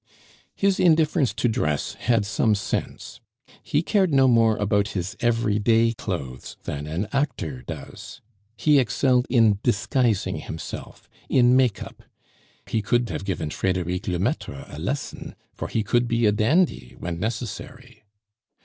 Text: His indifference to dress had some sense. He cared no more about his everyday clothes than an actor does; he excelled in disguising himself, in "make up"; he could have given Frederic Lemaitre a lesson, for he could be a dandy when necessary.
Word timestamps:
His 0.55 0.79
indifference 0.79 1.31
to 1.35 1.47
dress 1.47 1.93
had 1.93 2.25
some 2.25 2.55
sense. 2.55 3.21
He 3.61 3.83
cared 3.83 4.11
no 4.11 4.27
more 4.27 4.57
about 4.57 4.93
his 4.97 5.15
everyday 5.19 5.93
clothes 5.93 6.57
than 6.63 6.87
an 6.87 7.07
actor 7.13 7.61
does; 7.61 8.19
he 8.57 8.79
excelled 8.79 9.27
in 9.29 9.59
disguising 9.61 10.37
himself, 10.37 11.07
in 11.29 11.55
"make 11.55 11.83
up"; 11.83 12.01
he 12.65 12.81
could 12.81 13.09
have 13.11 13.25
given 13.25 13.51
Frederic 13.51 14.07
Lemaitre 14.07 14.65
a 14.69 14.79
lesson, 14.79 15.35
for 15.53 15.67
he 15.67 15.83
could 15.83 16.07
be 16.07 16.25
a 16.25 16.31
dandy 16.31 16.95
when 16.97 17.19
necessary. 17.19 18.03